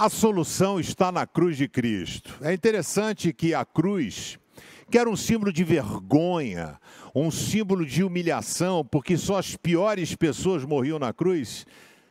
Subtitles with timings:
[0.00, 2.32] A solução está na cruz de Cristo.
[2.40, 4.38] É interessante que a cruz,
[4.88, 6.78] que era um símbolo de vergonha,
[7.12, 11.66] um símbolo de humilhação, porque só as piores pessoas morriam na cruz,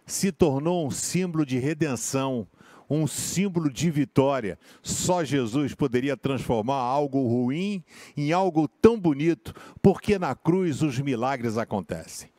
[0.05, 2.45] se tornou um símbolo de redenção,
[2.89, 4.59] um símbolo de vitória.
[4.83, 7.81] Só Jesus poderia transformar algo ruim
[8.17, 12.29] em algo tão bonito, porque na cruz os milagres acontecem.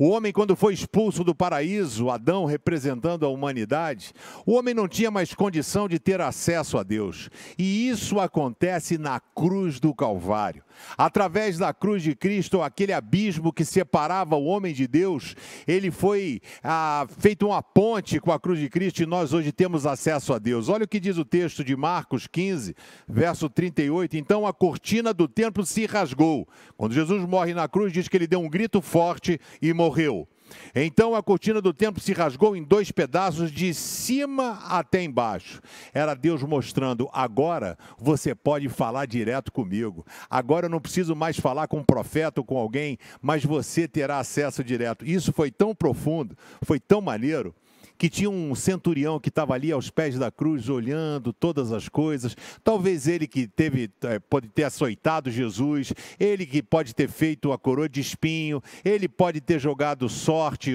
[0.00, 4.14] O homem, quando foi expulso do paraíso, Adão representando a humanidade,
[4.46, 7.28] o homem não tinha mais condição de ter acesso a Deus.
[7.58, 10.64] E isso acontece na cruz do Calvário.
[10.96, 15.36] Através da cruz de Cristo, aquele abismo que separava o homem de Deus,
[15.68, 19.84] ele foi ah, feito uma ponte com a cruz de Cristo e nós hoje temos
[19.84, 20.70] acesso a Deus.
[20.70, 22.74] Olha o que diz o texto de Marcos 15,
[23.06, 24.16] verso 38.
[24.16, 26.48] Então a cortina do templo se rasgou.
[26.74, 30.28] Quando Jesus morre na cruz, diz que ele deu um grito forte e morreu morreu.
[30.74, 35.60] Então a cortina do templo se rasgou em dois pedaços, de cima até embaixo.
[35.92, 40.04] Era Deus mostrando: agora você pode falar direto comigo.
[40.28, 44.18] Agora eu não preciso mais falar com um profeta ou com alguém, mas você terá
[44.18, 45.04] acesso direto.
[45.04, 47.54] Isso foi tão profundo, foi tão maneiro
[48.00, 52.34] que tinha um centurião que estava ali aos pés da cruz olhando todas as coisas.
[52.64, 57.58] Talvez ele que teve, eh, pode ter açoitado Jesus, ele que pode ter feito a
[57.58, 60.72] coroa de espinho, ele pode ter jogado sorte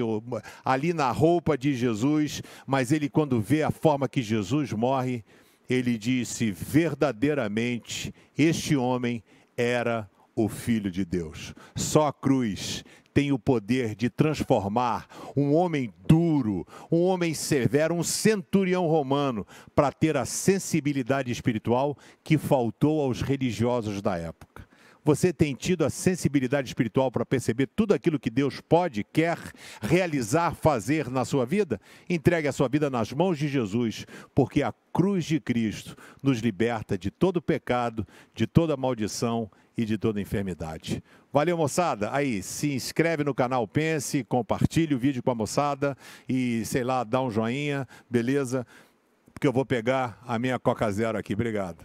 [0.64, 5.24] ali na roupa de Jesus, mas ele, quando vê a forma que Jesus morre,
[5.68, 9.20] ele disse: verdadeiramente, este homem
[9.56, 11.56] era o Filho de Deus.
[11.74, 12.84] Só a cruz
[13.16, 19.90] tem o poder de transformar um homem duro, um homem severo, um centurião romano, para
[19.90, 24.65] ter a sensibilidade espiritual que faltou aos religiosos da época.
[25.06, 29.38] Você tem tido a sensibilidade espiritual para perceber tudo aquilo que Deus pode, quer
[29.80, 31.80] realizar, fazer na sua vida?
[32.10, 36.98] Entregue a sua vida nas mãos de Jesus, porque a cruz de Cristo nos liberta
[36.98, 41.00] de todo pecado, de toda maldição e de toda enfermidade.
[41.32, 42.12] Valeu, moçada.
[42.12, 45.96] Aí, se inscreve no canal Pense, compartilhe o vídeo com a moçada
[46.28, 48.66] e, sei lá, dá um joinha, beleza?
[49.32, 51.32] Porque eu vou pegar a minha Coca Zero aqui.
[51.32, 51.84] Obrigado.